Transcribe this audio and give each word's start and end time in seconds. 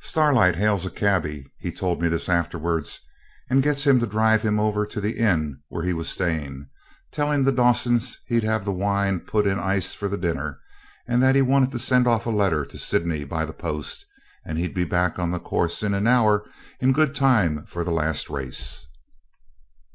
Starlight 0.00 0.56
hails 0.56 0.84
a 0.84 0.90
cabby 0.90 1.46
(he 1.58 1.72
told 1.72 2.02
me 2.02 2.06
this 2.06 2.28
afterwards) 2.28 3.00
and 3.48 3.62
gets 3.62 3.86
him 3.86 3.98
to 4.00 4.06
drive 4.06 4.42
him 4.42 4.60
over 4.60 4.84
to 4.84 5.00
the 5.00 5.16
inn 5.16 5.62
where 5.68 5.82
he 5.82 5.94
was 5.94 6.10
staying, 6.10 6.66
telling 7.10 7.42
the 7.42 7.52
Dawsons 7.52 8.18
he'd 8.26 8.42
have 8.42 8.66
the 8.66 8.70
wine 8.72 9.20
put 9.20 9.46
in 9.46 9.58
ice 9.58 9.94
for 9.94 10.08
the 10.08 10.18
dinner, 10.18 10.58
that 11.08 11.34
he 11.36 11.40
wanted 11.40 11.70
to 11.72 11.78
send 11.78 12.06
off 12.06 12.26
a 12.26 12.30
letter 12.30 12.66
to 12.66 12.76
Sydney 12.76 13.24
by 13.24 13.46
the 13.46 13.54
post, 13.54 14.04
and 14.44 14.58
he'd 14.58 14.74
be 14.74 14.84
back 14.84 15.18
on 15.18 15.30
the 15.30 15.40
course 15.40 15.82
in 15.82 15.94
an 15.94 16.06
hour 16.06 16.44
in 16.78 16.92
good 16.92 17.14
time 17.14 17.64
for 17.64 17.82
the 17.82 17.90
last 17.92 18.28
race. 18.28 18.86